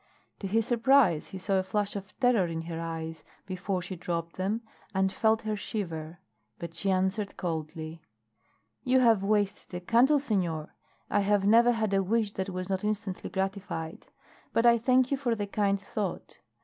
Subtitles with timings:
[0.39, 4.35] To his surprise he saw a flash of terror in her eyes before she dropped
[4.35, 4.63] them,
[4.95, 6.17] and felt her shiver.
[6.57, 8.01] But she answered coldly:
[8.83, 10.73] "You have wasted a candle, senor.
[11.11, 14.07] I have never had a wish that was not instantly gratified.
[14.53, 16.39] But I thank you for the kind thought.